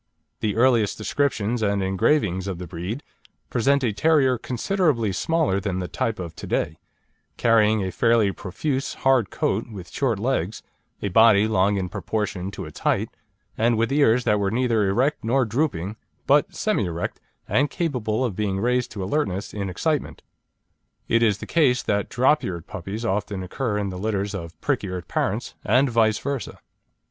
[0.39, 3.03] The earliest descriptions and engravings of the breed
[3.51, 6.79] present a terrier considerably smaller than the type of to day,
[7.37, 10.63] carrying a fairly profuse, hard coat, with short legs,
[11.03, 13.09] a body long in proportion to its height,
[13.55, 18.35] and with ears that were neither erect nor drooping, but semi erect and capable of
[18.35, 20.23] being raised to alertness in excitement.
[21.07, 24.83] It is the case that drop eared puppies often occur in the litters of prick
[24.83, 26.57] eared parents, and vice versa.